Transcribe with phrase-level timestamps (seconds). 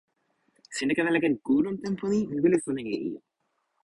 [0.75, 2.19] sina ken ala ken ku lon tenpo ni?
[2.29, 3.19] mi wile sona e ijo.